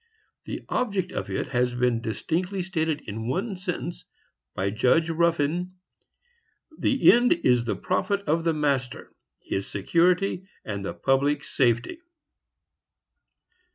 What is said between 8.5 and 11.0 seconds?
master, his security, and the